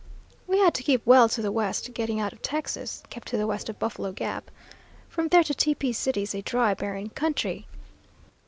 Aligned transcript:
"We 0.47 0.57
had 0.57 0.73
to 0.73 0.81
keep 0.81 1.05
well 1.05 1.29
to 1.29 1.43
the 1.43 1.51
west 1.51 1.93
getting 1.93 2.19
out 2.19 2.33
of 2.33 2.41
Texas; 2.41 3.03
kept 3.11 3.27
to 3.27 3.37
the 3.37 3.45
west 3.45 3.69
of 3.69 3.77
Buffalo 3.77 4.11
Gap. 4.11 4.49
From 5.07 5.27
there 5.27 5.43
to 5.43 5.53
Tepee 5.53 5.93
City 5.93 6.23
is 6.23 6.33
a 6.33 6.41
dry, 6.41 6.73
barren 6.73 7.09
country. 7.09 7.67